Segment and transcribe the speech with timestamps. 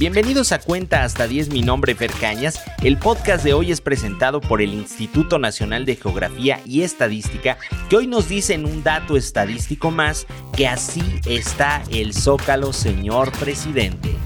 [0.00, 2.58] Bienvenidos a Cuenta hasta 10, mi nombre es Fer Cañas.
[2.82, 7.58] El podcast de hoy es presentado por el Instituto Nacional de Geografía y Estadística,
[7.90, 10.26] que hoy nos dicen un dato estadístico más,
[10.56, 14.16] que así está el zócalo, señor presidente.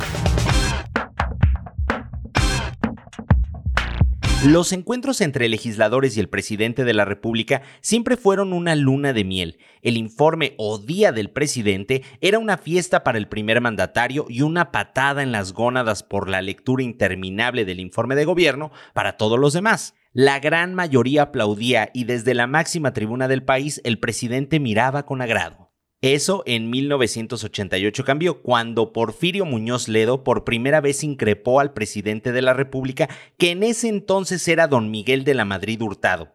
[4.47, 9.25] Los encuentros entre legisladores y el presidente de la República siempre fueron una luna de
[9.25, 9.59] miel.
[9.81, 14.71] El informe o día del presidente era una fiesta para el primer mandatario y una
[14.71, 19.55] patada en las gónadas por la lectura interminable del informe de gobierno para todos los
[19.55, 19.95] demás.
[20.13, 25.23] La gran mayoría aplaudía y desde la máxima tribuna del país el presidente miraba con
[25.23, 25.64] agrado.
[26.05, 32.43] Eso en 1988 cambió, cuando Porfirio Muñoz Ledo por primera vez increpó al presidente de
[32.43, 33.09] la República,
[33.39, 36.35] que en ese entonces era don Miguel de la Madrid Hurtado.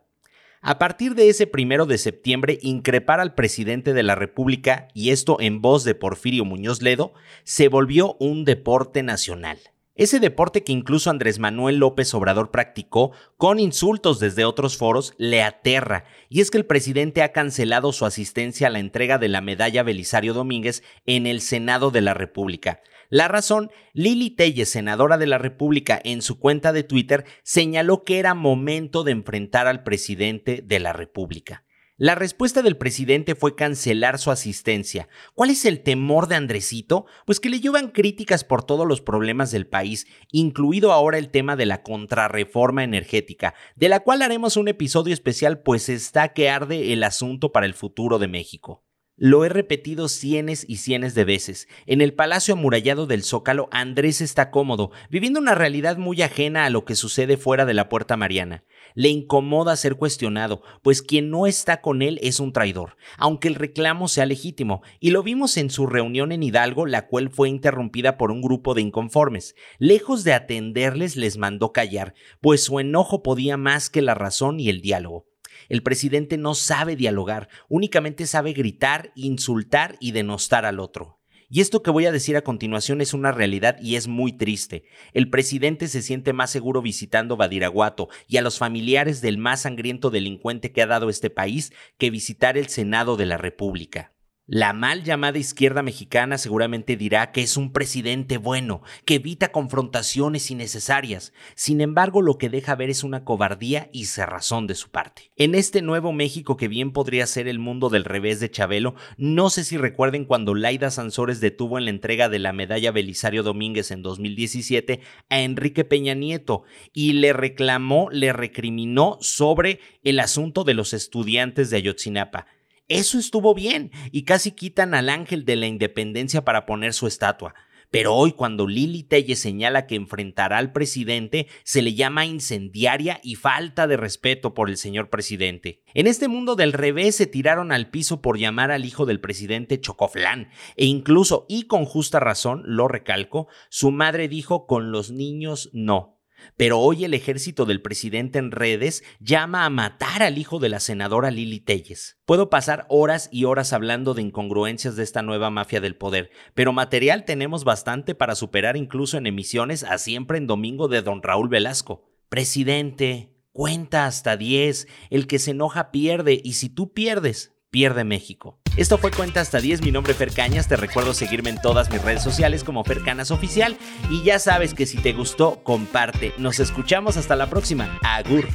[0.61, 5.37] A partir de ese primero de septiembre, increpar al presidente de la República, y esto
[5.39, 7.13] en voz de Porfirio Muñoz Ledo,
[7.43, 9.59] se volvió un deporte nacional.
[9.99, 15.43] Ese deporte que incluso Andrés Manuel López Obrador practicó con insultos desde otros foros le
[15.43, 19.41] aterra, y es que el presidente ha cancelado su asistencia a la entrega de la
[19.41, 22.79] medalla Belisario Domínguez en el Senado de la República.
[23.09, 28.19] La razón, Lili Telles, senadora de la República, en su cuenta de Twitter señaló que
[28.19, 31.65] era momento de enfrentar al presidente de la República.
[32.01, 35.09] La respuesta del presidente fue cancelar su asistencia.
[35.35, 37.05] ¿Cuál es el temor de Andresito?
[37.25, 41.57] Pues que le llevan críticas por todos los problemas del país, incluido ahora el tema
[41.57, 46.93] de la contrarreforma energética, de la cual haremos un episodio especial pues está que arde
[46.93, 48.81] el asunto para el futuro de México.
[49.21, 51.67] Lo he repetido cienes y cienes de veces.
[51.85, 56.69] En el palacio amurallado del Zócalo, Andrés está cómodo, viviendo una realidad muy ajena a
[56.69, 58.63] lo que sucede fuera de la Puerta Mariana.
[58.95, 63.55] Le incomoda ser cuestionado, pues quien no está con él es un traidor, aunque el
[63.55, 68.17] reclamo sea legítimo, y lo vimos en su reunión en Hidalgo, la cual fue interrumpida
[68.17, 69.53] por un grupo de inconformes.
[69.79, 74.69] Lejos de atenderles, les mandó callar, pues su enojo podía más que la razón y
[74.69, 75.28] el diálogo.
[75.67, 81.19] El presidente no sabe dialogar, únicamente sabe gritar, insultar y denostar al otro.
[81.51, 84.83] Y esto que voy a decir a continuación es una realidad y es muy triste.
[85.13, 90.11] El presidente se siente más seguro visitando Badiraguato y a los familiares del más sangriento
[90.11, 94.13] delincuente que ha dado este país que visitar el Senado de la República.
[94.51, 100.49] La mal llamada izquierda mexicana seguramente dirá que es un presidente bueno, que evita confrontaciones
[100.49, 101.33] innecesarias.
[101.53, 105.31] Sin embargo, lo que deja ver es una cobardía y cerrazón de su parte.
[105.35, 109.51] En este nuevo México que bien podría ser el mundo del revés de Chabelo, no
[109.51, 113.91] sé si recuerden cuando Laida Sansores detuvo en la entrega de la medalla Belisario Domínguez
[113.91, 120.73] en 2017 a Enrique Peña Nieto y le reclamó, le recriminó sobre el asunto de
[120.73, 122.47] los estudiantes de Ayotzinapa.
[122.89, 127.53] Eso estuvo bien y casi quitan al ángel de la independencia para poner su estatua.
[127.91, 133.35] Pero hoy cuando Lili Telle señala que enfrentará al presidente, se le llama incendiaria y
[133.35, 135.83] falta de respeto por el señor presidente.
[135.93, 139.79] En este mundo del revés se tiraron al piso por llamar al hijo del presidente
[139.79, 145.69] Chocoflán, e incluso, y con justa razón, lo recalco, su madre dijo con los niños
[145.73, 146.18] no.
[146.57, 150.79] Pero hoy el ejército del presidente en redes llama a matar al hijo de la
[150.79, 152.17] senadora Lili Telles.
[152.25, 156.73] Puedo pasar horas y horas hablando de incongruencias de esta nueva mafia del poder, pero
[156.73, 161.49] material tenemos bastante para superar incluso en emisiones a siempre en domingo de don Raúl
[161.49, 162.09] Velasco.
[162.29, 168.59] Presidente, cuenta hasta 10, el que se enoja pierde y si tú pierdes, pierde México.
[168.79, 171.91] Esto fue Cuenta hasta 10, mi nombre es Fer Cañas, te recuerdo seguirme en todas
[171.91, 173.75] mis redes sociales como Fer Canas Oficial
[174.09, 176.33] y ya sabes que si te gustó, comparte.
[176.37, 177.99] Nos escuchamos hasta la próxima.
[178.01, 178.47] Agur.